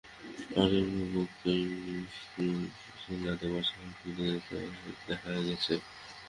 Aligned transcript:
অনেক 0.55 0.83
অভিভাবককে 0.85 1.51
শিশুকে 2.11 2.45
স্কুলে 2.87 3.17
না 3.23 3.33
দিয়ে 3.39 3.51
বাসায় 3.53 3.89
ফিরে 3.97 4.25
যেতে 4.27 4.57
দেখা 5.07 5.31
গেছে। 5.47 5.73